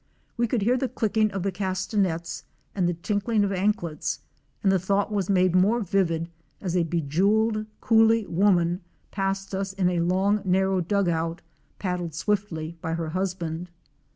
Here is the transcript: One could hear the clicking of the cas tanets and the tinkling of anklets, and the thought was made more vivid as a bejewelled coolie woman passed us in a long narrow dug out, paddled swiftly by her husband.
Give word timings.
One 0.35 0.47
could 0.47 0.63
hear 0.63 0.77
the 0.77 0.89
clicking 0.89 1.29
of 1.29 1.43
the 1.43 1.51
cas 1.51 1.85
tanets 1.85 2.41
and 2.73 2.89
the 2.89 2.95
tinkling 2.95 3.43
of 3.43 3.51
anklets, 3.51 4.21
and 4.63 4.71
the 4.71 4.79
thought 4.79 5.11
was 5.11 5.29
made 5.29 5.53
more 5.55 5.79
vivid 5.79 6.27
as 6.59 6.75
a 6.75 6.83
bejewelled 6.83 7.67
coolie 7.83 8.25
woman 8.27 8.81
passed 9.11 9.53
us 9.53 9.73
in 9.73 9.89
a 9.91 9.99
long 9.99 10.41
narrow 10.43 10.81
dug 10.81 11.07
out, 11.07 11.43
paddled 11.77 12.15
swiftly 12.15 12.75
by 12.81 12.95
her 12.95 13.09
husband. 13.09 13.69